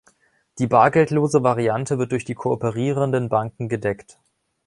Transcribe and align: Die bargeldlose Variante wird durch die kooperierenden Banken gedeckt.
Die 0.57 0.65
bargeldlose 0.65 1.43
Variante 1.43 1.99
wird 1.99 2.11
durch 2.11 2.25
die 2.25 2.33
kooperierenden 2.33 3.29
Banken 3.29 3.69
gedeckt. 3.69 4.17